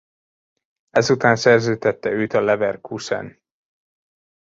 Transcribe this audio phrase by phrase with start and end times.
[0.89, 3.41] Ezután szerződtette őt a Leverkusen.